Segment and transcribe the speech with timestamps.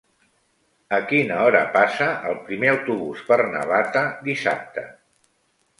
[0.97, 4.91] A quina hora passa el primer autobús per Navata dissabte?